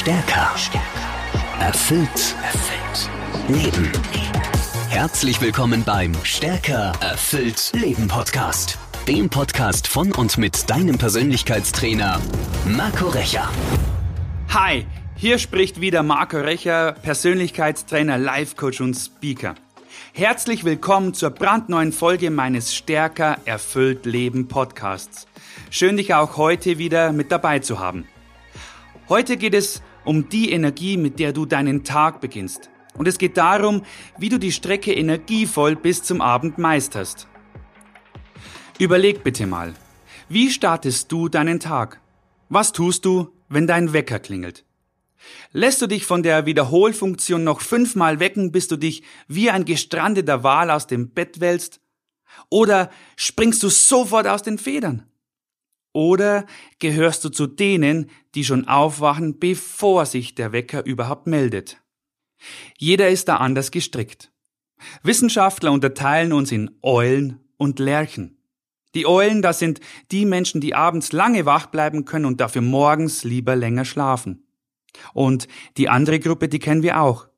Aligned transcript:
Stärker. 0.00 0.54
Erfüllt. 1.60 2.34
Erfüllt. 2.42 3.10
Leben. 3.48 3.92
Herzlich 4.88 5.42
willkommen 5.42 5.84
beim 5.84 6.14
Stärker. 6.22 6.92
Erfüllt. 7.02 7.70
Leben 7.74 8.08
Podcast. 8.08 8.78
Dem 9.06 9.28
Podcast 9.28 9.86
von 9.86 10.10
und 10.12 10.38
mit 10.38 10.70
deinem 10.70 10.96
Persönlichkeitstrainer 10.96 12.18
Marco 12.64 13.08
Recher. 13.08 13.46
Hi, 14.48 14.86
hier 15.16 15.38
spricht 15.38 15.82
wieder 15.82 16.02
Marco 16.02 16.38
Recher, 16.38 16.92
Persönlichkeitstrainer, 16.92 18.16
Life 18.16 18.56
Coach 18.56 18.80
und 18.80 18.94
Speaker. 18.94 19.54
Herzlich 20.14 20.64
willkommen 20.64 21.12
zur 21.12 21.28
brandneuen 21.28 21.92
Folge 21.92 22.30
meines 22.30 22.74
Stärker 22.74 23.36
erfüllt 23.44 24.06
Leben 24.06 24.48
Podcasts. 24.48 25.26
Schön 25.68 25.98
dich 25.98 26.14
auch 26.14 26.38
heute 26.38 26.78
wieder 26.78 27.12
mit 27.12 27.30
dabei 27.30 27.58
zu 27.58 27.80
haben. 27.80 28.08
Heute 29.10 29.36
geht 29.36 29.54
es 29.54 29.82
um 30.04 30.28
die 30.28 30.52
Energie, 30.52 30.96
mit 30.96 31.18
der 31.18 31.32
du 31.32 31.44
deinen 31.44 31.82
Tag 31.82 32.20
beginnst. 32.20 32.70
Und 32.96 33.08
es 33.08 33.18
geht 33.18 33.36
darum, 33.36 33.82
wie 34.18 34.28
du 34.28 34.38
die 34.38 34.52
Strecke 34.52 34.94
energievoll 34.94 35.74
bis 35.74 36.04
zum 36.04 36.20
Abend 36.20 36.58
meisterst. 36.58 37.26
Überleg 38.78 39.24
bitte 39.24 39.48
mal, 39.48 39.74
wie 40.28 40.48
startest 40.48 41.10
du 41.10 41.28
deinen 41.28 41.58
Tag? 41.58 42.00
Was 42.50 42.70
tust 42.70 43.04
du, 43.04 43.32
wenn 43.48 43.66
dein 43.66 43.92
Wecker 43.92 44.20
klingelt? 44.20 44.64
Lässt 45.50 45.82
du 45.82 45.88
dich 45.88 46.06
von 46.06 46.22
der 46.22 46.46
Wiederholfunktion 46.46 47.42
noch 47.42 47.62
fünfmal 47.62 48.20
wecken, 48.20 48.52
bis 48.52 48.68
du 48.68 48.76
dich 48.76 49.02
wie 49.26 49.50
ein 49.50 49.64
gestrandeter 49.64 50.44
Wal 50.44 50.70
aus 50.70 50.86
dem 50.86 51.10
Bett 51.10 51.40
wälzt? 51.40 51.80
Oder 52.48 52.90
springst 53.16 53.60
du 53.64 53.70
sofort 53.70 54.28
aus 54.28 54.44
den 54.44 54.56
Federn? 54.56 55.09
Oder 55.92 56.46
gehörst 56.78 57.24
du 57.24 57.30
zu 57.30 57.46
denen, 57.46 58.10
die 58.34 58.44
schon 58.44 58.68
aufwachen, 58.68 59.38
bevor 59.38 60.06
sich 60.06 60.34
der 60.34 60.52
Wecker 60.52 60.84
überhaupt 60.84 61.26
meldet? 61.26 61.82
Jeder 62.78 63.08
ist 63.08 63.28
da 63.28 63.36
anders 63.36 63.70
gestrickt. 63.70 64.32
Wissenschaftler 65.02 65.72
unterteilen 65.72 66.32
uns 66.32 66.52
in 66.52 66.70
Eulen 66.82 67.40
und 67.56 67.78
Lerchen. 67.78 68.38
Die 68.94 69.06
Eulen, 69.06 69.42
das 69.42 69.58
sind 69.58 69.80
die 70.10 70.24
Menschen, 70.24 70.60
die 70.60 70.74
abends 70.74 71.12
lange 71.12 71.44
wach 71.46 71.66
bleiben 71.66 72.04
können 72.04 72.24
und 72.24 72.40
dafür 72.40 72.62
morgens 72.62 73.24
lieber 73.24 73.54
länger 73.54 73.84
schlafen. 73.84 74.46
Und 75.12 75.46
die 75.76 75.88
andere 75.88 76.18
Gruppe, 76.18 76.48
die 76.48 76.58
kennen 76.58 76.82
wir 76.82 77.00
auch. 77.00 77.28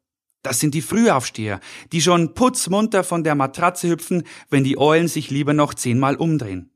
Das 0.42 0.58
sind 0.58 0.74
die 0.74 0.82
Frühaufsteher, 0.82 1.60
die 1.92 2.00
schon 2.00 2.34
putzmunter 2.34 3.04
von 3.04 3.22
der 3.22 3.34
Matratze 3.34 3.88
hüpfen, 3.88 4.24
wenn 4.48 4.64
die 4.64 4.78
Eulen 4.78 5.08
sich 5.08 5.30
lieber 5.30 5.52
noch 5.52 5.74
zehnmal 5.74 6.16
umdrehen. 6.16 6.71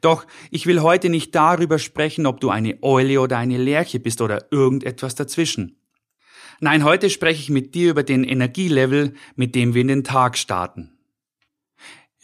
Doch 0.00 0.26
ich 0.50 0.66
will 0.66 0.80
heute 0.80 1.08
nicht 1.08 1.34
darüber 1.34 1.78
sprechen, 1.78 2.26
ob 2.26 2.40
du 2.40 2.50
eine 2.50 2.82
Eule 2.82 3.20
oder 3.20 3.38
eine 3.38 3.58
Lerche 3.58 4.00
bist 4.00 4.20
oder 4.20 4.50
irgendetwas 4.50 5.14
dazwischen. 5.14 5.78
Nein, 6.60 6.84
heute 6.84 7.10
spreche 7.10 7.40
ich 7.40 7.50
mit 7.50 7.74
dir 7.74 7.90
über 7.90 8.02
den 8.02 8.24
Energielevel, 8.24 9.14
mit 9.34 9.54
dem 9.54 9.74
wir 9.74 9.82
in 9.82 9.88
den 9.88 10.04
Tag 10.04 10.38
starten. 10.38 10.92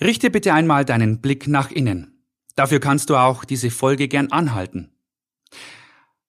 Richte 0.01 0.31
bitte 0.31 0.55
einmal 0.55 0.85
deinen 0.85 1.21
Blick 1.21 1.47
nach 1.47 1.71
innen. 1.71 2.25
Dafür 2.57 2.81
kannst 2.81 3.11
du 3.11 3.17
auch 3.17 3.45
diese 3.45 3.71
Folge 3.71 4.09
gern 4.09 4.33
anhalten. 4.33 4.91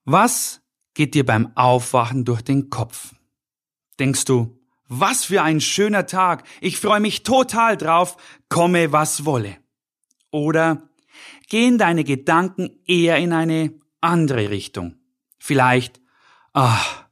Was 0.06 0.62
geht 0.94 1.16
dir 1.16 1.26
beim 1.26 1.56
Aufwachen 1.56 2.26
durch 2.26 2.42
den 2.42 2.70
Kopf? 2.70 3.16
Denkst 4.00 4.26
du, 4.26 4.60
was 4.88 5.26
für 5.26 5.42
ein 5.42 5.62
schöner 5.62 6.06
Tag, 6.06 6.44
ich 6.62 6.78
freue 6.78 7.00
mich 7.00 7.24
total 7.24 7.78
drauf, 7.78 8.18
komme 8.50 8.92
was 8.92 9.26
wolle. 9.26 9.58
Oder 10.30 10.90
gehen 11.50 11.78
deine 11.78 12.04
Gedanken 12.04 12.80
eher 12.86 13.18
in 13.18 13.34
eine 13.34 13.74
andere 14.02 14.50
Richtung. 14.50 14.96
Vielleicht, 15.40 16.02
ach, 16.54 17.06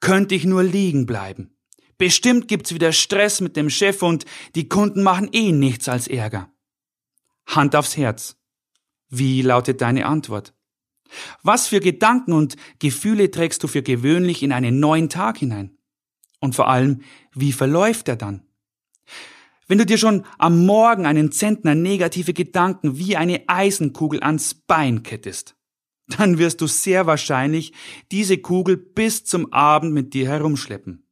könnte 0.00 0.34
ich 0.34 0.44
nur 0.44 0.62
liegen 0.62 1.06
bleiben. 1.06 1.56
Bestimmt 1.96 2.46
gibt's 2.46 2.72
wieder 2.72 2.92
Stress 2.92 3.40
mit 3.40 3.56
dem 3.56 3.70
Chef 3.70 4.02
und 4.02 4.24
die 4.54 4.68
Kunden 4.68 5.02
machen 5.02 5.28
eh 5.32 5.52
nichts 5.52 5.88
als 5.88 6.06
Ärger. 6.06 6.50
Hand 7.46 7.74
aufs 7.74 7.96
Herz. 7.96 8.36
Wie 9.08 9.42
lautet 9.42 9.80
deine 9.80 10.06
Antwort? 10.06 10.54
Was 11.42 11.66
für 11.66 11.80
Gedanken 11.80 12.32
und 12.32 12.56
Gefühle 12.78 13.30
trägst 13.30 13.62
du 13.62 13.68
für 13.68 13.82
gewöhnlich 13.82 14.42
in 14.42 14.52
einen 14.52 14.78
neuen 14.78 15.08
Tag 15.08 15.38
hinein? 15.38 15.78
Und 16.40 16.54
vor 16.54 16.68
allem, 16.68 17.02
wie 17.34 17.52
verläuft 17.52 18.08
er 18.08 18.16
dann? 18.16 18.47
Wenn 19.68 19.76
du 19.76 19.84
dir 19.84 19.98
schon 19.98 20.24
am 20.38 20.64
Morgen 20.64 21.04
einen 21.04 21.30
Zentner 21.30 21.74
negative 21.74 22.32
Gedanken 22.32 22.98
wie 22.98 23.16
eine 23.16 23.42
Eisenkugel 23.48 24.22
ans 24.22 24.54
Bein 24.54 25.02
kettest, 25.02 25.56
dann 26.08 26.38
wirst 26.38 26.62
du 26.62 26.66
sehr 26.66 27.06
wahrscheinlich 27.06 27.74
diese 28.10 28.38
Kugel 28.38 28.78
bis 28.78 29.24
zum 29.24 29.52
Abend 29.52 29.92
mit 29.92 30.14
dir 30.14 30.26
herumschleppen. 30.26 31.04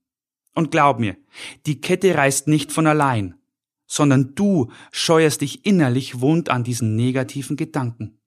Und 0.55 0.71
glaub 0.71 0.99
mir, 0.99 1.19
die 1.67 1.83
Kette 1.83 2.15
reißt 2.15 2.49
nicht 2.49 2.73
von 2.73 2.87
allein, 2.87 3.35
sondern 3.87 4.35
du 4.35 4.71
scheuerst 4.91 5.43
dich 5.43 5.67
innerlich 5.67 6.23
wund 6.23 6.49
an 6.49 6.65
diesen 6.65 6.97
negativen 6.97 7.57
Gedanken. 7.57 8.19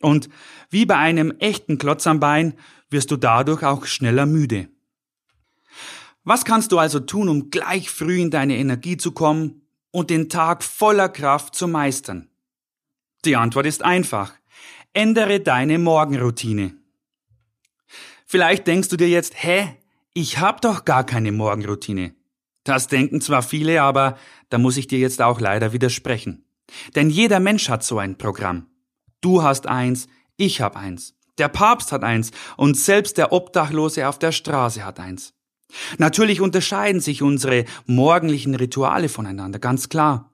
Und 0.00 0.28
wie 0.68 0.84
bei 0.84 0.96
einem 0.96 1.30
echten 1.38 1.78
Klotz 1.78 2.08
am 2.08 2.18
Bein 2.18 2.54
wirst 2.90 3.12
du 3.12 3.16
dadurch 3.16 3.62
auch 3.62 3.86
schneller 3.86 4.26
müde. 4.26 4.68
Was 6.24 6.44
kannst 6.44 6.72
du 6.72 6.78
also 6.80 6.98
tun, 6.98 7.28
um 7.28 7.50
gleich 7.50 7.88
früh 7.88 8.20
in 8.20 8.32
deine 8.32 8.56
Energie 8.56 8.96
zu 8.96 9.12
kommen 9.12 9.62
und 9.96 10.10
den 10.10 10.28
Tag 10.28 10.62
voller 10.62 11.08
Kraft 11.08 11.54
zu 11.54 11.66
meistern? 11.66 12.28
Die 13.24 13.34
Antwort 13.34 13.64
ist 13.64 13.82
einfach. 13.82 14.34
Ändere 14.92 15.40
deine 15.40 15.78
Morgenroutine. 15.78 16.74
Vielleicht 18.26 18.66
denkst 18.66 18.90
du 18.90 18.98
dir 18.98 19.08
jetzt, 19.08 19.42
hä, 19.42 19.74
ich 20.12 20.38
hab 20.38 20.60
doch 20.60 20.84
gar 20.84 21.04
keine 21.06 21.32
Morgenroutine. 21.32 22.14
Das 22.62 22.88
denken 22.88 23.22
zwar 23.22 23.42
viele, 23.42 23.80
aber 23.80 24.18
da 24.50 24.58
muss 24.58 24.76
ich 24.76 24.86
dir 24.86 24.98
jetzt 24.98 25.22
auch 25.22 25.40
leider 25.40 25.72
widersprechen. 25.72 26.44
Denn 26.94 27.08
jeder 27.08 27.40
Mensch 27.40 27.70
hat 27.70 27.82
so 27.82 27.98
ein 27.98 28.18
Programm. 28.18 28.66
Du 29.22 29.42
hast 29.42 29.66
eins, 29.66 30.08
ich 30.36 30.60
hab 30.60 30.76
eins. 30.76 31.14
Der 31.38 31.48
Papst 31.48 31.90
hat 31.90 32.04
eins 32.04 32.32
und 32.58 32.76
selbst 32.76 33.16
der 33.16 33.32
Obdachlose 33.32 34.06
auf 34.06 34.18
der 34.18 34.32
Straße 34.32 34.84
hat 34.84 35.00
eins. 35.00 35.32
Natürlich 35.98 36.40
unterscheiden 36.40 37.00
sich 37.00 37.22
unsere 37.22 37.64
morgendlichen 37.86 38.54
Rituale 38.54 39.08
voneinander, 39.08 39.58
ganz 39.58 39.88
klar. 39.88 40.32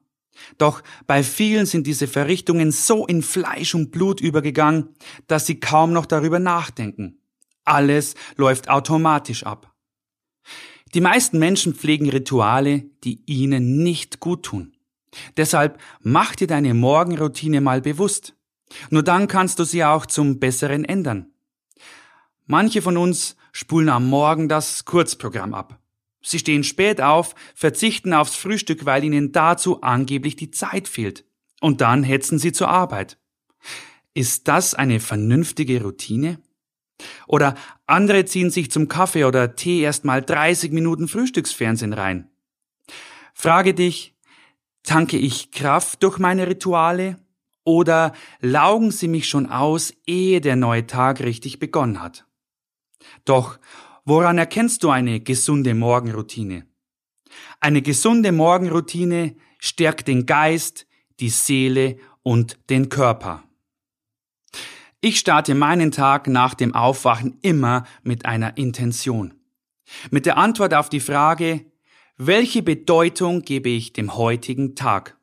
Doch 0.58 0.82
bei 1.06 1.22
vielen 1.22 1.66
sind 1.66 1.86
diese 1.86 2.06
Verrichtungen 2.06 2.72
so 2.72 3.06
in 3.06 3.22
Fleisch 3.22 3.74
und 3.74 3.90
Blut 3.90 4.20
übergegangen, 4.20 4.88
dass 5.26 5.46
sie 5.46 5.60
kaum 5.60 5.92
noch 5.92 6.06
darüber 6.06 6.38
nachdenken. 6.38 7.18
Alles 7.64 8.14
läuft 8.36 8.68
automatisch 8.68 9.44
ab. 9.44 9.72
Die 10.94 11.00
meisten 11.00 11.38
Menschen 11.38 11.74
pflegen 11.74 12.10
Rituale, 12.10 12.84
die 13.04 13.22
ihnen 13.26 13.82
nicht 13.82 14.20
gut 14.20 14.42
tun. 14.44 14.76
Deshalb 15.36 15.78
mach 16.00 16.34
dir 16.34 16.46
deine 16.46 16.74
Morgenroutine 16.74 17.60
mal 17.60 17.80
bewusst. 17.80 18.34
Nur 18.90 19.02
dann 19.02 19.28
kannst 19.28 19.58
du 19.58 19.64
sie 19.64 19.84
auch 19.84 20.06
zum 20.06 20.38
Besseren 20.38 20.84
ändern. 20.84 21.26
Manche 22.46 22.82
von 22.82 22.96
uns 22.96 23.36
spulen 23.52 23.88
am 23.88 24.08
Morgen 24.08 24.48
das 24.48 24.84
Kurzprogramm 24.84 25.54
ab. 25.54 25.78
Sie 26.22 26.38
stehen 26.38 26.64
spät 26.64 27.00
auf, 27.00 27.34
verzichten 27.54 28.14
aufs 28.14 28.36
Frühstück, 28.36 28.86
weil 28.86 29.04
ihnen 29.04 29.32
dazu 29.32 29.82
angeblich 29.82 30.36
die 30.36 30.50
Zeit 30.50 30.88
fehlt. 30.88 31.24
Und 31.60 31.80
dann 31.80 32.02
hetzen 32.02 32.38
sie 32.38 32.52
zur 32.52 32.68
Arbeit. 32.68 33.18
Ist 34.14 34.48
das 34.48 34.74
eine 34.74 35.00
vernünftige 35.00 35.82
Routine? 35.82 36.40
Oder 37.26 37.54
andere 37.86 38.24
ziehen 38.24 38.50
sich 38.50 38.70
zum 38.70 38.88
Kaffee 38.88 39.24
oder 39.24 39.56
Tee 39.56 39.80
erst 39.80 40.04
mal 40.04 40.22
30 40.22 40.72
Minuten 40.72 41.08
Frühstücksfernsehen 41.08 41.92
rein. 41.92 42.30
Frage 43.34 43.74
dich, 43.74 44.14
tanke 44.82 45.18
ich 45.18 45.50
Kraft 45.50 46.02
durch 46.02 46.18
meine 46.18 46.46
Rituale 46.46 47.18
oder 47.64 48.12
laugen 48.40 48.90
sie 48.90 49.08
mich 49.08 49.28
schon 49.28 49.46
aus, 49.46 49.94
ehe 50.06 50.40
der 50.40 50.56
neue 50.56 50.86
Tag 50.86 51.20
richtig 51.20 51.58
begonnen 51.58 52.00
hat? 52.00 52.26
Doch 53.24 53.58
woran 54.04 54.38
erkennst 54.38 54.82
du 54.82 54.90
eine 54.90 55.20
gesunde 55.20 55.74
Morgenroutine? 55.74 56.66
Eine 57.60 57.82
gesunde 57.82 58.32
Morgenroutine 58.32 59.36
stärkt 59.58 60.08
den 60.08 60.26
Geist, 60.26 60.86
die 61.20 61.30
Seele 61.30 61.96
und 62.22 62.58
den 62.70 62.88
Körper. 62.88 63.44
Ich 65.00 65.18
starte 65.18 65.54
meinen 65.54 65.90
Tag 65.90 66.28
nach 66.28 66.54
dem 66.54 66.74
Aufwachen 66.74 67.38
immer 67.42 67.84
mit 68.02 68.24
einer 68.24 68.56
Intention. 68.56 69.34
Mit 70.10 70.26
der 70.26 70.36
Antwort 70.36 70.74
auf 70.74 70.88
die 70.88 71.00
Frage, 71.00 71.64
welche 72.16 72.62
Bedeutung 72.62 73.42
gebe 73.42 73.68
ich 73.68 73.92
dem 73.92 74.14
heutigen 74.14 74.76
Tag? 74.76 75.18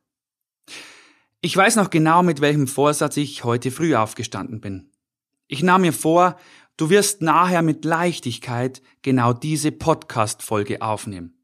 Ich 1.42 1.56
weiß 1.56 1.78
noch 1.78 1.90
genau, 1.90 2.24
mit 2.24 2.42
welchem 2.42 2.68
Vorsatz 2.68 3.16
ich 3.16 3.46
heute 3.46 3.72
früh 3.72 3.96
aufgestanden 3.96 4.60
bin. 4.60 4.92
Ich 5.48 5.64
nahm 5.64 5.82
mir 5.82 5.94
vor, 5.94 6.38
du 6.80 6.90
wirst 6.90 7.22
nachher 7.22 7.62
mit 7.62 7.84
Leichtigkeit 7.84 8.82
genau 9.02 9.34
diese 9.34 9.72
Podcast-Folge 9.72 10.82
aufnehmen. 10.82 11.36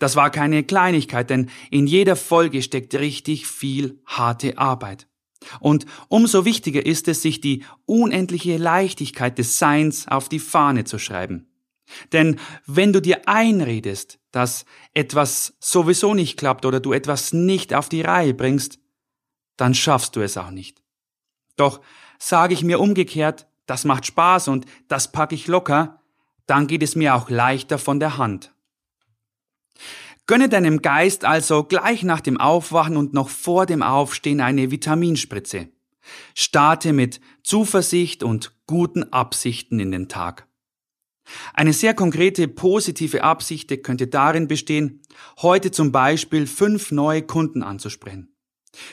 Das 0.00 0.16
war 0.16 0.30
keine 0.30 0.64
Kleinigkeit, 0.64 1.30
denn 1.30 1.48
in 1.70 1.86
jeder 1.86 2.16
Folge 2.16 2.62
steckt 2.62 2.96
richtig 2.96 3.46
viel 3.46 4.02
harte 4.04 4.58
Arbeit. 4.58 5.06
Und 5.60 5.86
umso 6.08 6.44
wichtiger 6.44 6.84
ist 6.84 7.06
es, 7.06 7.22
sich 7.22 7.40
die 7.40 7.64
unendliche 7.86 8.56
Leichtigkeit 8.56 9.38
des 9.38 9.60
Seins 9.60 10.08
auf 10.08 10.28
die 10.28 10.40
Fahne 10.40 10.82
zu 10.82 10.98
schreiben. 10.98 11.46
Denn 12.12 12.40
wenn 12.66 12.92
du 12.92 13.00
dir 13.00 13.28
einredest, 13.28 14.18
dass 14.32 14.64
etwas 14.92 15.56
sowieso 15.60 16.14
nicht 16.14 16.36
klappt 16.36 16.66
oder 16.66 16.80
du 16.80 16.92
etwas 16.92 17.32
nicht 17.32 17.72
auf 17.72 17.88
die 17.88 18.02
Reihe 18.02 18.34
bringst, 18.34 18.80
dann 19.56 19.74
schaffst 19.74 20.16
du 20.16 20.20
es 20.20 20.36
auch 20.36 20.50
nicht. 20.50 20.82
Doch 21.56 21.80
sage 22.18 22.54
ich 22.54 22.64
mir 22.64 22.80
umgekehrt, 22.80 23.46
das 23.68 23.84
macht 23.84 24.06
Spaß 24.06 24.48
und 24.48 24.66
das 24.88 25.12
packe 25.12 25.36
ich 25.36 25.46
locker, 25.46 26.00
dann 26.46 26.66
geht 26.66 26.82
es 26.82 26.96
mir 26.96 27.14
auch 27.14 27.30
leichter 27.30 27.78
von 27.78 28.00
der 28.00 28.16
Hand. 28.16 28.52
Gönne 30.26 30.48
deinem 30.48 30.82
Geist 30.82 31.24
also 31.24 31.64
gleich 31.64 32.02
nach 32.02 32.20
dem 32.20 32.38
Aufwachen 32.38 32.96
und 32.96 33.14
noch 33.14 33.28
vor 33.28 33.66
dem 33.66 33.82
Aufstehen 33.82 34.40
eine 34.40 34.70
Vitaminspritze. 34.70 35.68
Starte 36.34 36.92
mit 36.92 37.20
Zuversicht 37.42 38.22
und 38.22 38.54
guten 38.66 39.04
Absichten 39.12 39.78
in 39.78 39.90
den 39.90 40.08
Tag. 40.08 40.46
Eine 41.52 41.74
sehr 41.74 41.92
konkrete 41.92 42.48
positive 42.48 43.22
Absicht 43.22 43.82
könnte 43.82 44.06
darin 44.06 44.48
bestehen, 44.48 45.02
heute 45.42 45.70
zum 45.70 45.92
Beispiel 45.92 46.46
fünf 46.46 46.90
neue 46.90 47.22
Kunden 47.22 47.62
anzusprechen. 47.62 48.34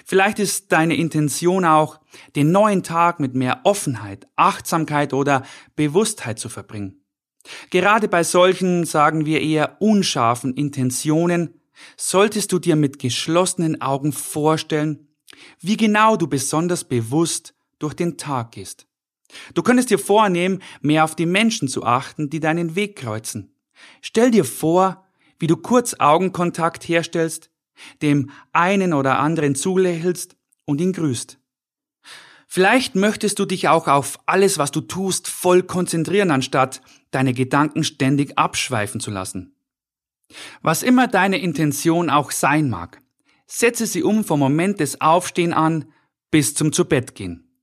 Vielleicht 0.06 0.40
ist 0.40 0.72
deine 0.72 0.96
Intention 0.96 1.66
auch, 1.66 2.00
den 2.36 2.52
neuen 2.52 2.84
Tag 2.84 3.20
mit 3.20 3.36
mehr 3.36 3.62
Offenheit, 3.64 4.28
Achtsamkeit 4.36 5.14
oder 5.14 5.44
Bewusstheit 5.76 6.40
zu 6.40 6.50
verbringen. 6.50 7.02
Gerade 7.70 8.08
bei 8.08 8.24
solchen, 8.24 8.86
sagen 8.86 9.26
wir 9.26 9.42
eher 9.42 9.78
unscharfen 9.80 10.54
Intentionen, 10.54 11.62
solltest 11.98 12.52
du 12.52 12.60
dir 12.60 12.76
mit 12.76 13.00
geschlossenen 13.00 13.82
Augen 13.82 14.14
vorstellen, 14.14 15.08
wie 15.60 15.78
genau 15.78 16.16
du 16.16 16.28
besonders 16.28 16.84
bewusst 16.86 17.54
durch 17.80 17.94
den 17.94 18.18
Tag 18.18 18.54
gehst. 18.54 18.88
Du 19.54 19.64
könntest 19.64 19.90
dir 19.90 20.00
vornehmen, 20.00 20.62
mehr 20.82 21.04
auf 21.04 21.16
die 21.16 21.26
Menschen 21.26 21.68
zu 21.68 21.84
achten, 21.84 22.30
die 22.30 22.40
deinen 22.40 22.76
Weg 22.76 22.96
kreuzen. 22.96 23.56
Stell 24.02 24.32
dir 24.32 24.46
vor, 24.46 25.06
wie 25.40 25.48
du 25.48 25.58
kurz 25.58 25.96
Augenkontakt 25.96 26.88
herstellst, 26.88 27.50
dem 28.02 28.30
einen 28.52 28.94
oder 28.94 29.20
anderen 29.20 29.56
zulächelst 29.56 30.36
und 30.66 30.82
ihn 30.82 30.94
grüßt. 30.94 31.40
Vielleicht 32.48 32.96
möchtest 32.96 33.40
du 33.40 33.46
dich 33.46 33.68
auch 33.68 33.88
auf 33.88 34.20
alles, 34.26 34.58
was 34.58 34.72
du 34.72 34.82
tust, 34.82 35.28
voll 35.28 35.64
konzentrieren, 35.64 36.32
anstatt 36.32 36.82
deine 37.12 37.34
Gedanken 37.34 37.84
ständig 37.84 38.38
abschweifen 38.38 39.02
zu 39.02 39.12
lassen. 39.12 39.56
Was 40.62 40.84
immer 40.84 41.08
deine 41.08 41.38
Intention 41.38 42.10
auch 42.10 42.32
sein 42.32 42.70
mag, 42.70 43.02
setze 43.48 43.86
sie 43.86 44.04
um 44.04 44.24
vom 44.24 44.40
Moment 44.40 44.80
des 44.80 45.02
Aufstehen 45.02 45.54
an 45.54 45.86
bis 46.32 46.56
zum 46.56 46.72
Zubettgehen. 46.72 47.62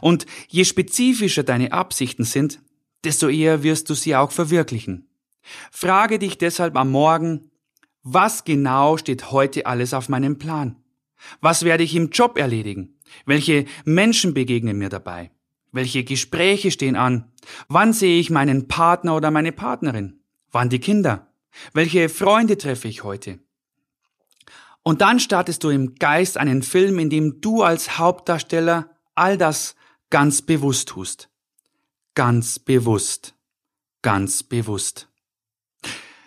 Und 0.00 0.26
je 0.48 0.64
spezifischer 0.64 1.42
deine 1.42 1.72
Absichten 1.72 2.24
sind, 2.24 2.60
desto 3.04 3.28
eher 3.28 3.62
wirst 3.62 3.90
du 3.90 3.94
sie 3.94 4.16
auch 4.16 4.32
verwirklichen. 4.32 5.08
Frage 5.70 6.18
dich 6.18 6.38
deshalb 6.38 6.76
am 6.76 6.90
Morgen, 6.90 7.50
was 8.04 8.44
genau 8.44 8.96
steht 8.96 9.32
heute 9.32 9.66
alles 9.66 9.94
auf 9.94 10.08
meinem 10.08 10.38
Plan? 10.38 10.76
Was 11.40 11.64
werde 11.64 11.82
ich 11.82 11.96
im 11.96 12.10
Job 12.10 12.38
erledigen? 12.38 13.00
Welche 13.24 13.64
Menschen 13.84 14.34
begegnen 14.34 14.78
mir 14.78 14.90
dabei? 14.90 15.30
Welche 15.72 16.04
Gespräche 16.04 16.70
stehen 16.70 16.96
an? 16.96 17.32
Wann 17.68 17.92
sehe 17.92 18.20
ich 18.20 18.30
meinen 18.30 18.68
Partner 18.68 19.16
oder 19.16 19.30
meine 19.30 19.52
Partnerin? 19.52 20.20
Wann 20.52 20.68
die 20.68 20.78
Kinder? 20.78 21.32
Welche 21.72 22.08
Freunde 22.08 22.58
treffe 22.58 22.88
ich 22.88 23.04
heute? 23.04 23.40
Und 24.82 25.00
dann 25.00 25.18
startest 25.18 25.64
du 25.64 25.70
im 25.70 25.94
Geist 25.94 26.36
einen 26.36 26.62
Film, 26.62 26.98
in 26.98 27.08
dem 27.08 27.40
du 27.40 27.62
als 27.62 27.98
Hauptdarsteller 27.98 28.90
all 29.14 29.38
das 29.38 29.76
ganz 30.10 30.42
bewusst 30.42 30.90
tust. 30.90 31.30
Ganz 32.14 32.58
bewusst. 32.58 33.34
Ganz 34.02 34.42
bewusst. 34.42 35.08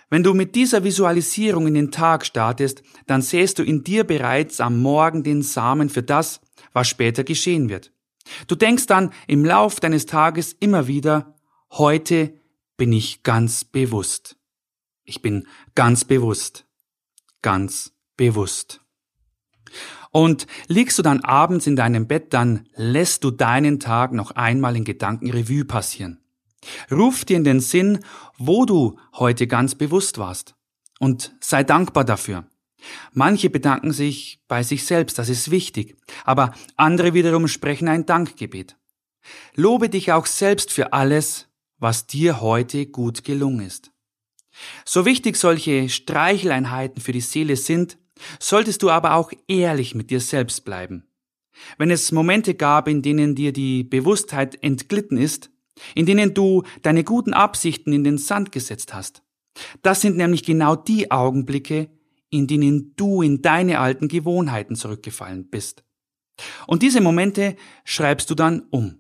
Wenn 0.10 0.24
du 0.24 0.34
mit 0.34 0.56
dieser 0.56 0.84
Visualisierung 0.84 1.68
in 1.68 1.74
den 1.74 1.92
Tag 1.92 2.26
startest, 2.26 2.82
dann 3.08 3.22
sähst 3.22 3.60
du 3.60 3.64
in 3.64 3.84
dir 3.84 4.06
bereits 4.06 4.62
am 4.62 4.82
Morgen 4.82 5.24
den 5.24 5.42
Samen 5.42 5.90
für 5.90 6.04
das, 6.04 6.40
was 6.72 6.88
später 6.88 7.24
geschehen 7.24 7.70
wird. 7.70 7.92
Du 8.48 8.56
denkst 8.56 8.88
dann 8.88 9.12
im 9.28 9.44
Lauf 9.44 9.80
deines 9.80 10.06
Tages 10.06 10.54
immer 10.54 10.88
wieder, 10.88 11.36
heute 11.72 12.34
bin 12.78 12.94
ich 12.94 13.24
ganz 13.24 13.66
bewusst. 13.66 14.38
Ich 15.04 15.22
bin 15.22 15.48
ganz 15.76 16.06
bewusst. 16.06 16.66
Ganz 17.42 17.94
bewusst. 18.16 18.82
Und 20.12 20.48
liegst 20.68 20.98
du 20.98 21.04
dann 21.04 21.22
abends 21.22 21.68
in 21.68 21.76
deinem 21.76 22.08
Bett, 22.08 22.34
dann 22.34 22.68
lässt 22.76 23.24
du 23.24 23.32
deinen 23.32 23.80
Tag 23.80 24.14
noch 24.14 24.32
einmal 24.32 24.76
in 24.76 24.86
Gedanken 24.86 25.30
Revue 25.32 25.66
passieren. 25.66 26.20
Ruf 26.92 27.26
dir 27.26 27.38
in 27.38 27.44
den 27.44 27.60
Sinn, 27.60 28.00
wo 28.38 28.66
du 28.66 29.00
heute 29.14 29.48
ganz 29.48 29.76
bewusst 29.76 30.18
warst. 30.18 30.56
Und 31.00 31.36
sei 31.40 31.64
dankbar 31.64 32.06
dafür. 32.06 32.48
Manche 33.14 33.50
bedanken 33.50 33.92
sich 33.92 34.42
bei 34.48 34.64
sich 34.64 34.86
selbst, 34.86 35.18
das 35.20 35.30
ist 35.30 35.52
wichtig, 35.52 35.98
aber 36.24 36.54
andere 36.76 37.14
wiederum 37.14 37.48
sprechen 37.48 37.88
ein 37.88 38.06
Dankgebet. 38.06 38.78
Lobe 39.56 39.90
dich 39.90 40.12
auch 40.12 40.26
selbst 40.26 40.72
für 40.72 40.94
alles, 40.94 41.48
was 41.80 42.08
dir 42.08 42.42
heute 42.42 42.88
gut 42.88 43.24
gelungen 43.24 43.66
ist. 43.66 43.92
So 44.86 45.06
wichtig 45.06 45.36
solche 45.36 45.90
Streicheleinheiten 45.90 47.02
für 47.02 47.12
die 47.12 47.22
Seele 47.22 47.56
sind, 47.56 47.98
solltest 48.40 48.82
du 48.82 48.90
aber 48.90 49.14
auch 49.14 49.32
ehrlich 49.48 49.94
mit 49.94 50.10
dir 50.10 50.20
selbst 50.20 50.66
bleiben. 50.66 51.08
Wenn 51.78 51.92
es 51.92 52.12
Momente 52.12 52.56
gab, 52.56 52.88
in 52.88 53.02
denen 53.02 53.36
dir 53.36 53.52
die 53.52 53.84
Bewusstheit 53.84 54.64
entglitten 54.64 55.18
ist, 55.18 55.52
in 55.96 56.06
denen 56.06 56.34
du 56.34 56.64
deine 56.82 57.04
guten 57.04 57.34
Absichten 57.34 57.94
in 57.94 58.04
den 58.04 58.18
Sand 58.18 58.52
gesetzt 58.52 58.94
hast, 58.94 59.24
das 59.82 60.02
sind 60.02 60.18
nämlich 60.18 60.44
genau 60.44 60.76
die 60.76 61.12
Augenblicke, 61.12 61.90
in 62.30 62.48
denen 62.48 62.94
du 62.96 63.22
in 63.22 63.42
deine 63.42 63.80
alten 63.80 64.08
Gewohnheiten 64.08 64.76
zurückgefallen 64.76 65.50
bist. 65.50 65.84
Und 66.68 66.84
diese 66.84 67.02
Momente 67.02 67.56
schreibst 67.84 68.30
du 68.30 68.36
dann 68.36 68.64
um. 68.70 69.00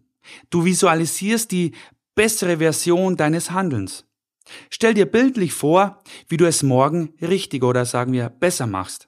Du 0.49 0.65
visualisierst 0.65 1.51
die 1.51 1.73
bessere 2.15 2.57
Version 2.57 3.15
deines 3.15 3.51
Handelns. 3.51 4.05
Stell 4.69 4.93
dir 4.93 5.05
bildlich 5.05 5.53
vor, 5.53 6.01
wie 6.29 6.37
du 6.37 6.47
es 6.47 6.63
morgen 6.63 7.13
richtig 7.21 7.63
oder 7.63 7.85
sagen 7.85 8.13
wir 8.13 8.29
besser 8.29 8.65
machst. 8.65 9.07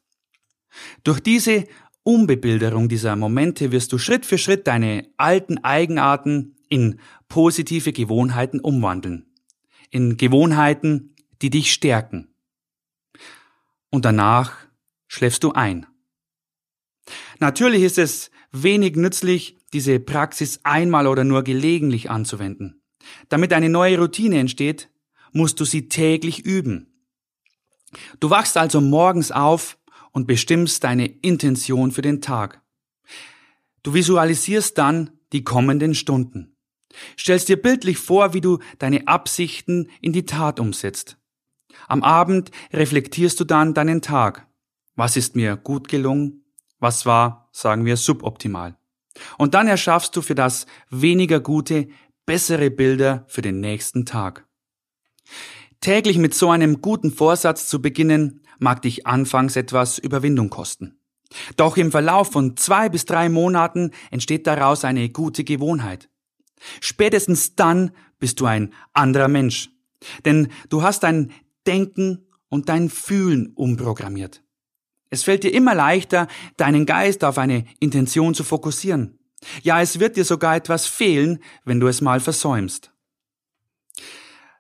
Durch 1.04 1.20
diese 1.20 1.66
Umbebilderung 2.04 2.88
dieser 2.90 3.16
Momente 3.16 3.72
wirst 3.72 3.92
du 3.92 3.98
Schritt 3.98 4.26
für 4.26 4.38
Schritt 4.38 4.68
deine 4.68 5.10
alten 5.18 5.58
Eigenarten 5.60 6.56
in 6.70 7.00
positive 7.28 7.92
Gewohnheiten 7.92 8.60
umwandeln. 8.60 9.26
In 9.90 10.18
Gewohnheiten, 10.18 11.16
die 11.42 11.50
dich 11.50 11.74
stärken 11.74 12.30
und 13.90 14.06
danach 14.06 14.58
schläfst 15.08 15.44
du 15.44 15.52
ein. 15.54 15.86
Natürlich 17.40 17.84
ist 17.84 17.98
es 17.98 18.32
wenig 18.52 18.96
nützlich, 18.96 19.58
diese 19.74 20.00
Praxis 20.00 20.60
einmal 20.64 21.08
oder 21.08 21.24
nur 21.24 21.44
gelegentlich 21.44 22.10
anzuwenden. 22.10 22.82
Damit 23.30 23.54
eine 23.54 23.70
neue 23.70 23.98
Routine 23.98 24.40
entsteht, 24.40 24.90
musst 25.32 25.60
du 25.60 25.66
sie 25.66 25.90
täglich 25.90 26.46
üben. 26.46 26.88
Du 28.20 28.30
wachst 28.30 28.58
also 28.58 28.82
morgens 28.82 29.32
auf 29.32 29.78
und 30.12 30.28
bestimmst 30.28 30.84
deine 30.84 31.08
Intention 31.08 31.92
für 31.92 32.02
den 32.02 32.22
Tag. 32.22 32.62
Du 33.84 33.94
visualisierst 33.94 34.78
dann 34.78 35.12
die 35.32 35.44
kommenden 35.44 35.96
Stunden. 35.96 36.56
Stellst 37.18 37.50
dir 37.50 37.62
bildlich 37.62 37.98
vor, 37.98 38.34
wie 38.34 38.42
du 38.42 38.60
deine 38.80 39.08
Absichten 39.08 39.90
in 40.02 40.14
die 40.14 40.26
Tat 40.26 40.60
umsetzt. 40.60 41.18
Am 41.88 42.04
Abend 42.04 42.52
reflektierst 42.74 43.40
du 43.40 43.44
dann 43.46 43.74
deinen 43.74 44.02
Tag. 44.02 44.48
Was 44.96 45.16
ist 45.16 45.36
mir 45.36 45.56
gut 45.56 45.88
gelungen? 45.88 46.44
Was 46.80 47.06
war, 47.06 47.50
sagen 47.52 47.86
wir, 47.86 47.98
suboptimal? 47.98 48.78
Und 49.38 49.54
dann 49.54 49.68
erschaffst 49.68 50.16
du 50.16 50.22
für 50.22 50.36
das 50.36 50.66
weniger 50.90 51.40
gute 51.40 51.90
bessere 52.26 52.70
Bilder 52.70 53.26
für 53.28 53.42
den 53.42 53.60
nächsten 53.60 54.06
Tag. 54.06 54.48
Täglich 55.82 56.18
mit 56.18 56.34
so 56.34 56.50
einem 56.50 56.82
guten 56.82 57.12
Vorsatz 57.12 57.68
zu 57.68 57.82
beginnen, 57.82 58.42
mag 58.60 58.82
dich 58.82 59.08
anfangs 59.08 59.56
etwas 59.56 59.98
Überwindung 59.98 60.50
kosten. 60.50 61.00
Doch 61.56 61.78
im 61.78 61.92
Verlauf 61.92 62.32
von 62.32 62.58
zwei 62.58 62.90
bis 62.90 63.06
drei 63.06 63.30
Monaten 63.30 63.92
entsteht 64.12 64.48
daraus 64.48 64.84
eine 64.84 65.10
gute 65.10 65.44
Gewohnheit. 65.44 66.10
Spätestens 66.82 67.56
dann 67.56 67.92
bist 68.20 68.40
du 68.40 68.46
ein 68.46 68.74
anderer 68.94 69.28
Mensch. 69.28 69.70
Denn 70.26 70.50
du 70.70 70.82
hast 70.82 71.04
ein 71.04 71.32
Denken 71.68 72.28
und 72.50 72.70
dein 72.70 72.90
Fühlen 72.90 73.54
umprogrammiert. 73.56 74.44
Es 75.10 75.24
fällt 75.24 75.44
dir 75.44 75.54
immer 75.54 75.76
leichter, 75.76 76.28
deinen 76.58 76.86
Geist 76.86 77.24
auf 77.24 77.38
eine 77.38 77.66
Intention 77.80 78.34
zu 78.34 78.44
fokussieren. 78.44 79.20
Ja, 79.64 79.82
es 79.82 80.00
wird 80.00 80.18
dir 80.18 80.26
sogar 80.26 80.56
etwas 80.56 80.86
fehlen, 80.86 81.40
wenn 81.64 81.80
du 81.80 81.88
es 81.88 82.02
mal 82.02 82.20
versäumst. 82.20 82.92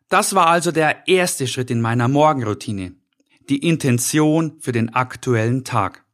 Das 0.07 0.33
war 0.33 0.47
also 0.47 0.71
der 0.71 1.07
erste 1.07 1.45
Schritt 1.47 1.69
in 1.69 1.81
meiner 1.81 2.07
Morgenroutine. 2.07 2.95
Die 3.49 3.67
Intention 3.67 4.59
für 4.59 4.71
den 4.71 4.89
aktuellen 4.89 5.63
Tag. 5.63 6.05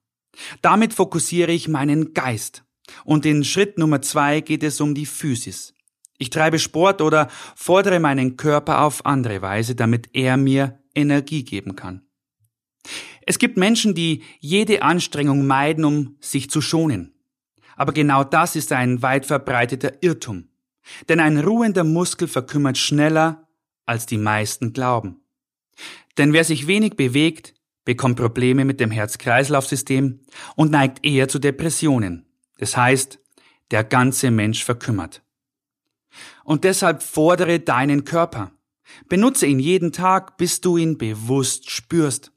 Damit 0.61 0.93
fokussiere 0.93 1.51
ich 1.51 1.67
meinen 1.67 2.13
Geist. 2.13 2.63
Und 3.03 3.25
in 3.25 3.43
Schritt 3.43 3.77
Nummer 3.77 4.01
zwei 4.01 4.41
geht 4.41 4.63
es 4.63 4.81
um 4.81 4.95
die 4.95 5.05
Physis. 5.05 5.75
Ich 6.17 6.29
treibe 6.29 6.60
Sport 6.60 7.01
oder 7.01 7.27
fordere 7.55 8.00
meinen 8.00 8.38
Körper 8.38 8.81
auf 8.81 9.05
andere 9.05 9.41
Weise, 9.41 9.75
damit 9.75 10.10
er 10.13 10.38
mir 10.38 10.79
Energie 10.93 11.43
geben 11.43 11.75
kann. 11.75 12.05
Es 13.25 13.39
gibt 13.39 13.57
Menschen, 13.57 13.95
die 13.95 14.24
jede 14.39 14.84
Anstrengung 14.84 15.48
meiden, 15.48 15.84
um 15.84 16.15
sich 16.19 16.50
zu 16.50 16.62
schonen. 16.62 17.13
Aber 17.75 17.91
genau 17.91 18.24
das 18.24 18.55
ist 18.55 18.72
ein 18.72 19.01
weit 19.01 19.25
verbreiteter 19.25 20.01
Irrtum. 20.01 20.50
Denn 21.10 21.19
ein 21.19 21.39
ruhender 21.39 21.84
Muskel 21.84 22.27
verkümmert 22.27 22.77
schneller, 22.77 23.48
als 23.86 24.05
die 24.05 24.17
meisten 24.17 24.72
glauben. 24.72 25.22
Denn 26.17 26.31
wer 26.31 26.43
sich 26.43 26.67
wenig 26.67 26.95
bewegt, 26.95 27.55
bekommt 27.84 28.17
Probleme 28.17 28.65
mit 28.65 28.79
dem 28.79 28.91
Herz-Kreislauf-System 28.91 30.22
und 30.55 30.72
neigt 30.72 31.05
eher 31.05 31.27
zu 31.27 31.39
Depressionen. 31.39 32.25
Das 32.57 32.77
heißt, 32.77 33.19
der 33.72 33.84
ganze 33.84 34.31
Mensch 34.31 34.63
verkümmert. 34.63 35.25
Und 36.43 36.63
deshalb 36.63 37.03
fordere 37.03 37.60
deinen 37.60 38.05
Körper. 38.05 38.51
Benutze 39.10 39.45
ihn 39.48 39.60
jeden 39.60 39.91
Tag, 39.91 40.38
bis 40.38 40.62
du 40.62 40.77
ihn 40.77 40.98
bewusst 40.98 41.69
spürst. 41.69 42.31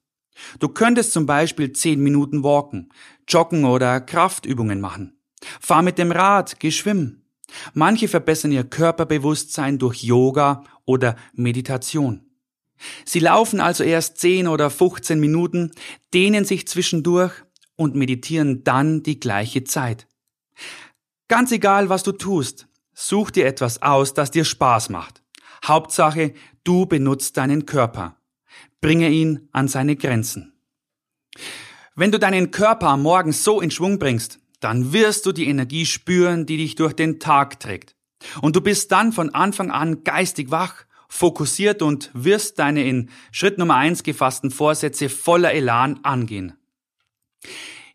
Du 0.58 0.68
könntest 0.68 1.12
zum 1.12 1.26
Beispiel 1.26 1.72
zehn 1.72 2.00
Minuten 2.00 2.42
walken, 2.44 2.92
joggen 3.26 3.64
oder 3.64 4.00
Kraftübungen 4.00 4.80
machen. 4.80 5.18
Fahr 5.60 5.82
mit 5.82 5.98
dem 5.98 6.12
Rad, 6.12 6.60
geh 6.60 6.70
schwimmen. 6.70 7.24
Manche 7.74 8.08
verbessern 8.08 8.52
ihr 8.52 8.64
Körperbewusstsein 8.64 9.78
durch 9.78 10.02
Yoga 10.02 10.64
oder 10.84 11.16
Meditation. 11.34 12.24
Sie 13.04 13.20
laufen 13.20 13.60
also 13.60 13.82
erst 13.82 14.18
10 14.18 14.46
oder 14.46 14.70
15 14.70 15.18
Minuten, 15.18 15.72
dehnen 16.14 16.44
sich 16.44 16.68
zwischendurch 16.68 17.32
und 17.76 17.94
meditieren 17.94 18.62
dann 18.64 19.02
die 19.02 19.18
gleiche 19.18 19.64
Zeit. 19.64 20.06
Ganz 21.28 21.52
egal, 21.52 21.88
was 21.88 22.02
du 22.02 22.12
tust, 22.12 22.67
such 22.98 23.30
dir 23.30 23.46
etwas 23.46 23.80
aus, 23.80 24.12
das 24.12 24.30
dir 24.32 24.44
Spaß 24.44 24.88
macht. 24.88 25.22
Hauptsache, 25.64 26.34
du 26.64 26.86
benutzt 26.86 27.36
deinen 27.36 27.64
Körper. 27.64 28.16
Bringe 28.80 29.08
ihn 29.08 29.48
an 29.52 29.68
seine 29.68 29.96
Grenzen. 29.96 30.52
Wenn 31.94 32.10
du 32.10 32.18
deinen 32.18 32.50
Körper 32.50 32.88
am 32.88 33.02
Morgen 33.02 33.32
so 33.32 33.60
in 33.60 33.70
Schwung 33.70 33.98
bringst, 33.98 34.40
dann 34.60 34.92
wirst 34.92 35.26
du 35.26 35.32
die 35.32 35.46
Energie 35.46 35.86
spüren, 35.86 36.44
die 36.46 36.56
dich 36.56 36.74
durch 36.74 36.92
den 36.92 37.20
Tag 37.20 37.60
trägt. 37.60 37.94
Und 38.40 38.56
du 38.56 38.60
bist 38.60 38.90
dann 38.90 39.12
von 39.12 39.32
Anfang 39.32 39.70
an 39.70 40.02
geistig 40.02 40.50
wach, 40.50 40.84
fokussiert 41.08 41.82
und 41.82 42.10
wirst 42.14 42.58
deine 42.58 42.84
in 42.84 43.10
Schritt 43.30 43.58
Nummer 43.58 43.76
eins 43.76 44.02
gefassten 44.02 44.50
Vorsätze 44.50 45.08
voller 45.08 45.52
Elan 45.52 46.00
angehen. 46.02 46.54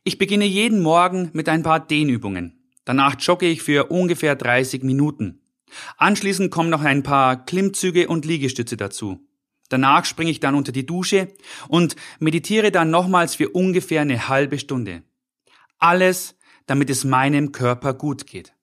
Ich 0.05 0.17
beginne 0.17 0.45
jeden 0.45 0.81
Morgen 0.81 1.29
mit 1.33 1.49
ein 1.49 1.63
paar 1.63 1.81
Dehnübungen. 1.81 2.62
Danach 2.85 3.15
jogge 3.19 3.47
ich 3.47 3.61
für 3.61 3.85
ungefähr 3.85 4.35
30 4.35 4.83
Minuten. 4.83 5.41
Anschließend 5.97 6.51
kommen 6.51 6.69
noch 6.69 6.83
ein 6.83 7.03
paar 7.03 7.45
Klimmzüge 7.45 8.07
und 8.07 8.25
Liegestütze 8.25 8.77
dazu. 8.77 9.19
Danach 9.69 10.05
springe 10.05 10.31
ich 10.31 10.39
dann 10.39 10.55
unter 10.55 10.71
die 10.71 10.85
Dusche 10.85 11.29
und 11.67 11.95
meditiere 12.19 12.71
dann 12.71 12.91
nochmals 12.91 13.35
für 13.35 13.49
ungefähr 13.49 14.01
eine 14.01 14.27
halbe 14.27 14.59
Stunde. 14.59 15.03
Alles 15.79 16.35
damit 16.65 16.89
es 16.89 17.03
meinem 17.03 17.51
Körper 17.51 17.93
gut 17.93 18.25
geht. 18.27 18.53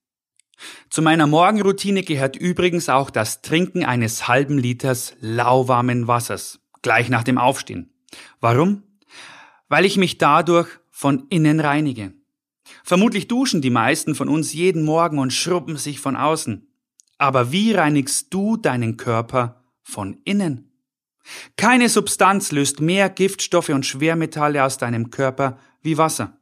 Zu 0.90 1.00
meiner 1.02 1.26
Morgenroutine 1.26 2.02
gehört 2.02 2.36
übrigens 2.36 2.88
auch 2.88 3.10
das 3.10 3.40
Trinken 3.40 3.84
eines 3.84 4.28
halben 4.28 4.58
Liters 4.58 5.14
lauwarmen 5.20 6.06
Wassers, 6.06 6.60
gleich 6.82 7.08
nach 7.08 7.24
dem 7.24 7.38
Aufstehen. 7.38 7.94
Warum? 8.40 8.82
Weil 9.68 9.84
ich 9.84 9.96
mich 9.96 10.18
dadurch 10.18 10.68
von 10.90 11.26
innen 11.30 11.60
reinige. 11.60 12.12
Vermutlich 12.84 13.28
duschen 13.28 13.62
die 13.62 13.70
meisten 13.70 14.14
von 14.14 14.28
uns 14.28 14.52
jeden 14.52 14.84
Morgen 14.84 15.18
und 15.18 15.32
schrubben 15.32 15.76
sich 15.76 16.00
von 16.00 16.16
außen. 16.16 16.66
Aber 17.18 17.52
wie 17.52 17.72
reinigst 17.72 18.32
du 18.32 18.56
deinen 18.56 18.96
Körper 18.96 19.62
von 19.82 20.18
innen? 20.24 20.72
Keine 21.56 21.88
Substanz 21.88 22.52
löst 22.52 22.80
mehr 22.80 23.10
Giftstoffe 23.10 23.68
und 23.68 23.86
Schwermetalle 23.86 24.64
aus 24.64 24.78
deinem 24.78 25.10
Körper 25.10 25.58
wie 25.82 25.98
Wasser. 25.98 26.38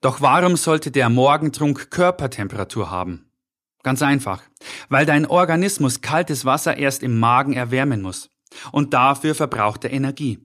Doch 0.00 0.20
warum 0.20 0.56
sollte 0.56 0.90
der 0.90 1.08
Morgentrunk 1.08 1.90
Körpertemperatur 1.90 2.90
haben? 2.90 3.26
Ganz 3.82 4.02
einfach, 4.02 4.42
weil 4.88 5.04
dein 5.04 5.26
Organismus 5.26 6.00
kaltes 6.00 6.44
Wasser 6.44 6.76
erst 6.76 7.02
im 7.02 7.18
Magen 7.18 7.52
erwärmen 7.52 8.00
muss. 8.00 8.30
Und 8.72 8.94
dafür 8.94 9.34
verbraucht 9.34 9.84
er 9.84 9.92
Energie. 9.92 10.38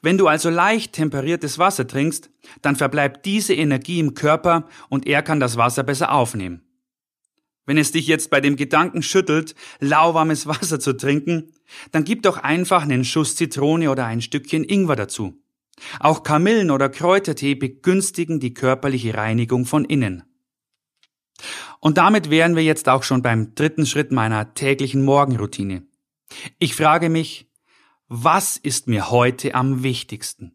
Wenn 0.00 0.18
du 0.18 0.26
also 0.28 0.50
leicht 0.50 0.92
temperiertes 0.92 1.58
Wasser 1.58 1.86
trinkst, 1.86 2.30
dann 2.60 2.76
verbleibt 2.76 3.24
diese 3.24 3.54
Energie 3.54 4.00
im 4.00 4.14
Körper 4.14 4.68
und 4.88 5.06
er 5.06 5.22
kann 5.22 5.40
das 5.40 5.56
Wasser 5.56 5.82
besser 5.82 6.12
aufnehmen. 6.12 6.62
Wenn 7.64 7.78
es 7.78 7.92
dich 7.92 8.06
jetzt 8.06 8.30
bei 8.30 8.40
dem 8.40 8.56
Gedanken 8.56 9.02
schüttelt, 9.02 9.54
lauwarmes 9.78 10.46
Wasser 10.46 10.80
zu 10.80 10.94
trinken, 10.94 11.52
dann 11.90 12.04
gib 12.04 12.22
doch 12.22 12.38
einfach 12.38 12.82
einen 12.82 13.04
Schuss 13.04 13.36
Zitrone 13.36 13.90
oder 13.90 14.06
ein 14.06 14.20
Stückchen 14.20 14.64
Ingwer 14.64 14.96
dazu. 14.96 15.38
Auch 16.00 16.22
Kamillen- 16.22 16.70
oder 16.70 16.88
Kräutertee 16.88 17.54
begünstigen 17.54 18.40
die 18.40 18.54
körperliche 18.54 19.14
Reinigung 19.14 19.64
von 19.64 19.84
innen. 19.84 20.24
Und 21.80 21.98
damit 21.98 22.30
wären 22.30 22.54
wir 22.54 22.62
jetzt 22.62 22.88
auch 22.88 23.02
schon 23.02 23.22
beim 23.22 23.54
dritten 23.54 23.86
Schritt 23.86 24.12
meiner 24.12 24.54
täglichen 24.54 25.04
Morgenroutine. 25.04 25.82
Ich 26.58 26.76
frage 26.76 27.08
mich, 27.08 27.48
was 28.14 28.58
ist 28.58 28.88
mir 28.88 29.10
heute 29.10 29.54
am 29.54 29.82
wichtigsten? 29.82 30.52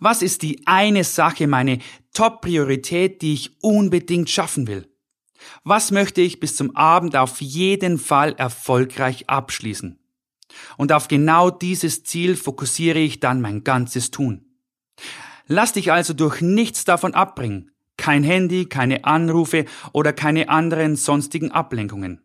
Was 0.00 0.22
ist 0.22 0.42
die 0.42 0.66
eine 0.66 1.04
Sache, 1.04 1.46
meine 1.46 1.78
Top-Priorität, 2.14 3.22
die 3.22 3.34
ich 3.34 3.62
unbedingt 3.62 4.28
schaffen 4.28 4.66
will? 4.66 4.88
Was 5.62 5.92
möchte 5.92 6.20
ich 6.20 6.40
bis 6.40 6.56
zum 6.56 6.74
Abend 6.74 7.14
auf 7.14 7.40
jeden 7.40 7.96
Fall 7.96 8.32
erfolgreich 8.32 9.30
abschließen? 9.30 10.00
Und 10.78 10.90
auf 10.90 11.06
genau 11.06 11.50
dieses 11.50 12.02
Ziel 12.02 12.34
fokussiere 12.34 12.98
ich 12.98 13.20
dann 13.20 13.40
mein 13.40 13.62
ganzes 13.62 14.10
Tun. 14.10 14.44
Lass 15.46 15.72
dich 15.72 15.92
also 15.92 16.12
durch 16.12 16.40
nichts 16.40 16.84
davon 16.84 17.14
abbringen. 17.14 17.70
Kein 17.98 18.24
Handy, 18.24 18.66
keine 18.66 19.04
Anrufe 19.04 19.64
oder 19.92 20.12
keine 20.12 20.48
anderen 20.48 20.96
sonstigen 20.96 21.52
Ablenkungen. 21.52 22.20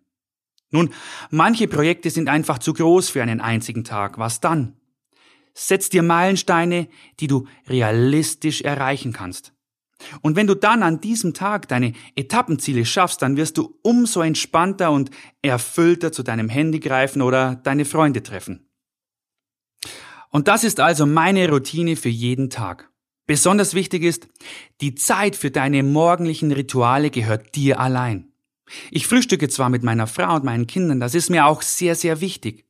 Nun, 0.76 0.90
manche 1.30 1.70
Projekte 1.70 2.10
sind 2.10 2.28
einfach 2.28 2.60
zu 2.60 2.74
groß 2.74 3.08
für 3.08 3.22
einen 3.22 3.40
einzigen 3.40 3.86
Tag. 3.86 4.18
Was 4.18 4.42
dann? 4.42 4.74
Setz 5.54 5.88
dir 5.88 6.04
Meilensteine, 6.04 6.90
die 7.22 7.28
du 7.28 7.48
realistisch 7.70 8.62
erreichen 8.62 9.14
kannst. 9.14 9.54
Und 10.22 10.36
wenn 10.36 10.48
du 10.48 10.54
dann 10.54 10.84
an 10.84 11.00
diesem 11.00 11.34
Tag 11.34 11.70
deine 11.70 11.94
Etappenziele 12.18 12.86
schaffst, 12.86 13.22
dann 13.22 13.38
wirst 13.38 13.58
du 13.58 13.80
umso 13.84 14.20
entspannter 14.20 14.92
und 14.92 15.12
erfüllter 15.42 16.12
zu 16.12 16.24
deinem 16.24 16.50
Handy 16.50 16.82
greifen 16.82 17.22
oder 17.22 17.56
deine 17.56 17.86
Freunde 17.86 18.22
treffen. 18.22 18.68
Und 20.30 20.50
das 20.50 20.66
ist 20.66 20.82
also 20.82 21.06
meine 21.06 21.50
Routine 21.50 21.96
für 21.96 22.10
jeden 22.10 22.50
Tag. 22.50 22.92
Besonders 23.28 23.76
wichtig 23.76 24.04
ist, 24.04 24.28
die 24.82 24.94
Zeit 24.94 25.38
für 25.38 25.52
deine 25.52 25.84
morgendlichen 25.84 26.52
Rituale 26.52 27.12
gehört 27.12 27.56
dir 27.56 27.80
allein. 27.80 28.35
Ich 28.92 29.08
frühstücke 29.08 29.48
zwar 29.50 29.70
mit 29.70 29.84
meiner 29.84 30.08
Frau 30.08 30.36
und 30.36 30.44
meinen 30.44 30.68
Kindern, 30.68 31.00
das 31.00 31.16
ist 31.16 31.30
mir 31.30 31.46
auch 31.46 31.62
sehr, 31.62 31.96
sehr 31.96 32.22
wichtig. 32.22 32.66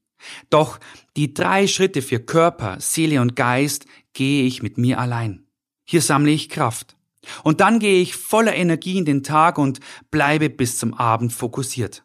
Doch 0.49 0.79
die 1.15 1.33
drei 1.33 1.67
Schritte 1.67 2.01
für 2.01 2.19
Körper, 2.19 2.79
Seele 2.79 3.21
und 3.21 3.35
Geist 3.35 3.85
gehe 4.13 4.45
ich 4.45 4.63
mit 4.63 4.77
mir 4.77 4.99
allein. 4.99 5.45
Hier 5.85 6.01
sammle 6.01 6.31
ich 6.31 6.49
Kraft. 6.49 6.95
Und 7.43 7.61
dann 7.61 7.79
gehe 7.79 8.01
ich 8.01 8.15
voller 8.15 8.55
Energie 8.55 8.97
in 8.97 9.05
den 9.05 9.23
Tag 9.23 9.57
und 9.57 9.79
bleibe 10.11 10.49
bis 10.49 10.77
zum 10.77 10.93
Abend 10.93 11.33
fokussiert. 11.33 12.03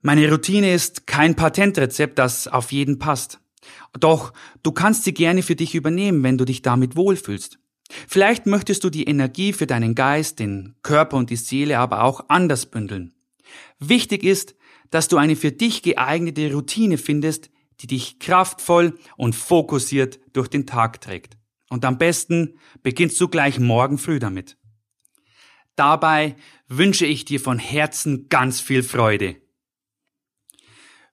Meine 0.00 0.30
Routine 0.30 0.72
ist 0.72 1.06
kein 1.06 1.36
Patentrezept, 1.36 2.18
das 2.18 2.48
auf 2.48 2.72
jeden 2.72 2.98
passt. 2.98 3.40
Doch 3.98 4.32
du 4.62 4.72
kannst 4.72 5.04
sie 5.04 5.12
gerne 5.12 5.42
für 5.42 5.56
dich 5.56 5.74
übernehmen, 5.74 6.22
wenn 6.22 6.38
du 6.38 6.44
dich 6.44 6.62
damit 6.62 6.96
wohlfühlst. 6.96 7.59
Vielleicht 8.08 8.46
möchtest 8.46 8.84
du 8.84 8.90
die 8.90 9.04
Energie 9.04 9.52
für 9.52 9.66
deinen 9.66 9.94
Geist, 9.94 10.38
den 10.38 10.74
Körper 10.82 11.16
und 11.16 11.30
die 11.30 11.36
Seele 11.36 11.78
aber 11.78 12.02
auch 12.04 12.24
anders 12.28 12.66
bündeln. 12.66 13.12
Wichtig 13.78 14.22
ist, 14.22 14.54
dass 14.90 15.08
du 15.08 15.16
eine 15.16 15.36
für 15.36 15.52
dich 15.52 15.82
geeignete 15.82 16.52
Routine 16.52 16.98
findest, 16.98 17.50
die 17.80 17.86
dich 17.86 18.18
kraftvoll 18.18 18.98
und 19.16 19.34
fokussiert 19.34 20.20
durch 20.32 20.48
den 20.48 20.66
Tag 20.66 21.00
trägt. 21.00 21.36
Und 21.68 21.84
am 21.84 21.98
besten 21.98 22.58
beginnst 22.82 23.20
du 23.20 23.28
gleich 23.28 23.58
morgen 23.58 23.98
früh 23.98 24.18
damit. 24.18 24.56
Dabei 25.76 26.36
wünsche 26.68 27.06
ich 27.06 27.24
dir 27.24 27.40
von 27.40 27.58
Herzen 27.58 28.28
ganz 28.28 28.60
viel 28.60 28.82
Freude. 28.82 29.36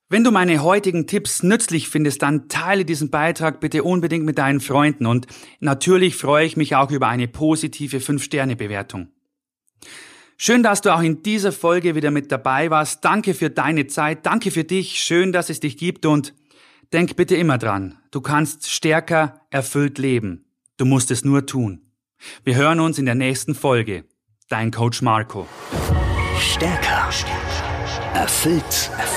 Wenn 0.09 0.23
du 0.23 0.31
meine 0.31 0.63
heutigen 0.63 1.05
Tipps 1.05 1.43
nützlich 1.43 1.89
findest, 1.89 2.21
dann 2.21 2.47
teile 2.47 2.85
diesen 2.85 3.09
Beitrag 3.09 3.59
bitte 3.59 3.83
unbedingt 3.83 4.23
mit 4.23 4.37
deinen 4.37 4.61
Freunden 4.61 5.05
und 5.05 5.27
natürlich 5.59 6.15
freue 6.15 6.45
ich 6.45 6.55
mich 6.55 6.77
auch 6.77 6.91
über 6.91 7.09
eine 7.09 7.27
positive 7.27 7.97
5-Sterne-Bewertung. 7.97 9.09
Schön, 10.37 10.63
dass 10.63 10.79
du 10.79 10.95
auch 10.95 11.01
in 11.01 11.23
dieser 11.23 11.51
Folge 11.51 11.95
wieder 11.95 12.11
mit 12.11 12.31
dabei 12.31 12.69
warst. 12.69 13.03
Danke 13.03 13.33
für 13.33 13.49
deine 13.49 13.87
Zeit, 13.87 14.25
danke 14.25 14.51
für 14.51 14.63
dich, 14.63 15.03
schön, 15.03 15.33
dass 15.33 15.49
es 15.49 15.59
dich 15.59 15.75
gibt 15.75 16.05
und 16.05 16.33
denk 16.93 17.17
bitte 17.17 17.35
immer 17.35 17.57
dran, 17.57 17.97
du 18.11 18.21
kannst 18.21 18.69
stärker 18.71 19.41
erfüllt 19.49 19.97
leben. 19.97 20.45
Du 20.77 20.85
musst 20.85 21.11
es 21.11 21.25
nur 21.25 21.45
tun. 21.45 21.81
Wir 22.45 22.55
hören 22.55 22.79
uns 22.79 22.97
in 22.97 23.05
der 23.05 23.15
nächsten 23.15 23.55
Folge. 23.55 24.05
dein 24.47 24.71
Coach 24.71 25.01
Marco. 25.01 25.47
Stärker. 26.39 27.09
Erfüllt. 28.13 28.63
Erfüllt. 28.97 29.16